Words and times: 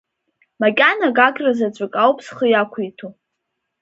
Макьана 0.61 1.07
Гагра 1.17 1.51
заҵәык 1.57 1.93
ауп 2.03 2.19
зхы 2.25 2.45
иақәиҭу. 2.49 3.11